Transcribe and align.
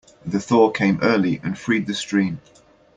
The 0.25 0.39
thaw 0.39 0.71
came 0.71 0.97
early 1.03 1.39
and 1.43 1.55
freed 1.55 1.85
the 1.85 1.93
stream. 1.93 2.39